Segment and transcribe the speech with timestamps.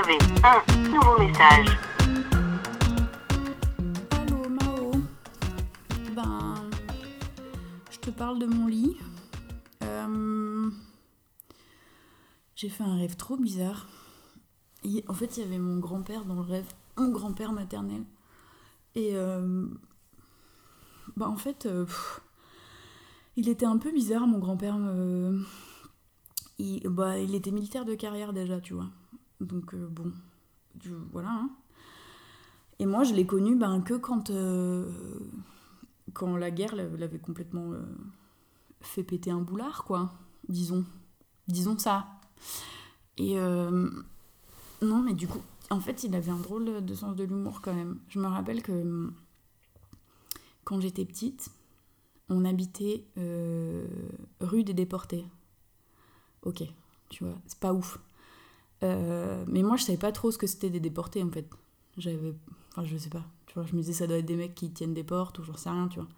[0.00, 1.78] avez un nouveau message.
[4.12, 4.92] Allô Mao
[6.14, 6.54] Ben,
[7.90, 8.96] je te parle de mon lit.
[9.82, 10.70] Euh,
[12.54, 13.88] J'ai fait un rêve trop bizarre.
[15.08, 18.04] En fait, il y avait mon grand-père dans le rêve, mon grand-père maternel.
[18.94, 19.66] Et euh,
[21.16, 21.84] bah en fait, euh,
[23.36, 24.76] il était un peu bizarre, mon grand-père.
[24.78, 25.38] euh,
[26.58, 28.88] il, bah, il était militaire de carrière déjà, tu vois.
[29.40, 30.12] Donc euh, bon,
[31.12, 31.30] voilà.
[31.30, 31.50] hein.
[32.78, 34.90] Et moi, je l'ai connu ben, que quand, euh,
[36.12, 37.82] quand la guerre l'avait complètement euh,
[38.80, 40.12] fait péter un boulard, quoi.
[40.48, 40.84] Disons.
[41.48, 42.06] Disons ça.
[43.18, 47.60] Et non, mais du coup, en fait, il avait un drôle de sens de l'humour
[47.60, 47.98] quand même.
[48.08, 49.12] Je me rappelle que hum,
[50.64, 51.50] quand j'étais petite,
[52.30, 53.04] on habitait
[54.40, 55.26] rue des Déportés.
[56.42, 56.62] Ok,
[57.10, 57.98] tu vois, c'est pas ouf.
[58.82, 61.48] Euh, mais moi, je savais pas trop ce que c'était des déportés en fait.
[61.98, 62.34] J'avais.
[62.70, 63.24] Enfin, je sais pas.
[63.46, 65.42] Tu vois, je me disais, ça doit être des mecs qui tiennent des portes ou
[65.42, 66.08] j'en sais rien, tu vois.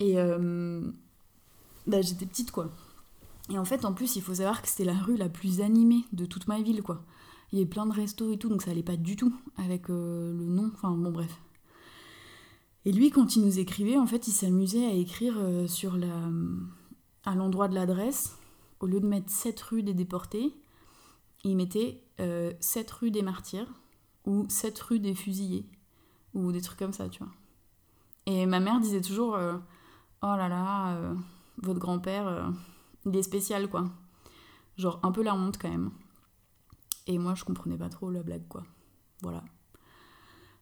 [0.00, 0.18] Et.
[0.18, 0.90] euh,
[1.86, 2.70] bah, j'étais petite quoi.
[3.50, 6.04] Et en fait, en plus, il faut savoir que c'était la rue la plus animée
[6.12, 7.04] de toute ma ville quoi.
[7.52, 9.90] Il y avait plein de restos et tout, donc ça allait pas du tout avec
[9.90, 10.70] euh, le nom.
[10.74, 11.40] Enfin, bon, bref.
[12.86, 16.30] Et lui, quand il nous écrivait, en fait, il s'amusait à écrire euh, sur la.
[17.24, 18.36] à l'endroit de l'adresse,
[18.80, 20.54] au lieu de mettre 7 rue des déportés,
[21.44, 23.72] il mettait euh, 7 rue des martyrs
[24.26, 25.66] ou 7 rue des fusillés
[26.34, 27.32] ou des trucs comme ça, tu vois.
[28.26, 29.56] Et ma mère disait toujours euh,
[30.22, 31.14] Oh là là, euh,
[31.58, 32.48] votre grand-père, euh,
[33.04, 33.84] il est spécial, quoi.
[34.78, 35.90] Genre un peu la honte quand même.
[37.06, 38.64] Et moi, je comprenais pas trop la blague, quoi.
[39.20, 39.44] Voilà.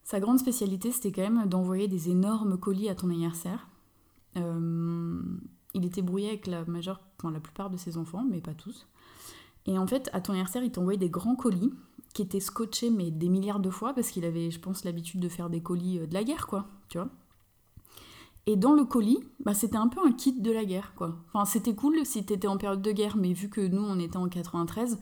[0.02, 3.68] Sa grande spécialité, c'était quand même d'envoyer des énormes colis à ton anniversaire.
[4.36, 5.22] Euh,
[5.74, 8.88] il était brouillé avec la majeure, enfin, la plupart de ses enfants, mais pas tous.
[9.66, 11.72] Et en fait, à ton anniversaire, il t'envoyait des grands colis
[12.14, 15.28] qui étaient scotchés, mais des milliards de fois, parce qu'il avait, je pense, l'habitude de
[15.28, 17.08] faire des colis euh, de la guerre, quoi, tu vois.
[18.46, 21.16] Et dans le colis, bah, c'était un peu un kit de la guerre, quoi.
[21.28, 24.16] Enfin, c'était cool si t'étais en période de guerre, mais vu que nous, on était
[24.16, 24.98] en 93,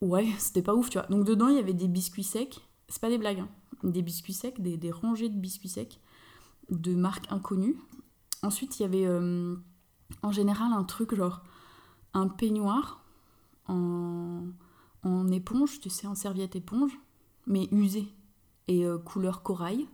[0.00, 1.06] ouais, c'était pas ouf, tu vois.
[1.06, 3.48] Donc dedans, il y avait des biscuits secs, c'est pas des blagues, hein.
[3.84, 6.00] des biscuits secs, des, rangées de biscuits secs
[6.70, 7.78] de marques inconnues.
[8.42, 9.54] Ensuite, il y avait euh,
[10.22, 11.42] en général un truc genre
[12.14, 13.01] un peignoir
[13.68, 14.42] en,
[15.30, 16.92] éponge, tu sais, en serviette éponge,
[17.46, 18.08] mais usé
[18.68, 19.88] et euh, couleur corail.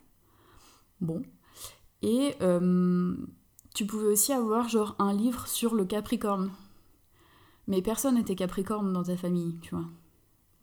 [1.01, 1.23] Bon.
[2.03, 3.17] Et euh,
[3.75, 6.51] tu pouvais aussi avoir genre un livre sur le Capricorne.
[7.67, 9.85] Mais personne n'était Capricorne dans ta famille, tu vois.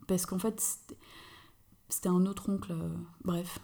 [0.06, 2.72] Parce qu'en fait, c'était- un autre oncle.
[2.72, 2.94] euh,
[3.24, 3.58] bref.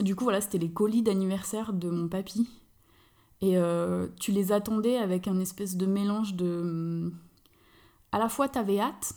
[0.00, 2.48] Du coup, voilà, c'était les colis d'anniversaire de mon papy.
[3.40, 3.56] Et
[4.18, 7.12] tu les attendais avec un espèce de mélange de.
[8.14, 9.12] À la fois, t'avais hâte,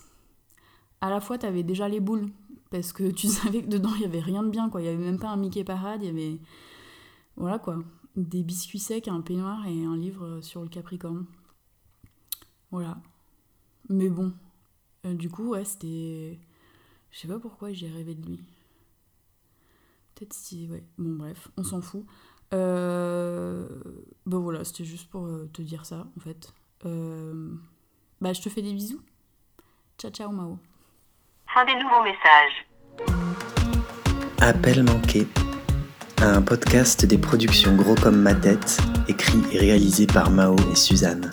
[1.01, 2.31] à la fois, t'avais déjà les boules.
[2.71, 4.81] Parce que tu savais que dedans, il y avait rien de bien, quoi.
[4.81, 6.39] Il y avait même pas un Mickey Parade, il y avait.
[7.35, 7.77] Voilà, quoi.
[8.15, 11.27] Des biscuits secs, un peignoir et un livre sur le Capricorne.
[12.71, 12.97] Voilà.
[13.87, 14.33] Mais bon.
[15.05, 16.39] Euh, du coup, ouais, c'était.
[17.11, 18.39] Je sais pas pourquoi j'ai rêvé de lui.
[20.15, 20.67] Peut-être si.
[20.69, 20.83] Ouais.
[20.97, 22.03] Bon, bref, on s'en fout.
[22.51, 23.69] Euh...
[24.25, 26.51] Bah voilà, c'était juste pour euh, te dire ça, en fait.
[26.85, 27.55] Euh...
[28.19, 29.01] Bah, je te fais des bisous.
[29.97, 30.57] Ciao, ciao, Mao.
[31.53, 32.65] Fin des nouveaux messages.
[34.39, 35.27] Appel manqué.
[36.19, 41.31] Un podcast des productions Gros comme ma tête, écrit et réalisé par Mao et Suzanne.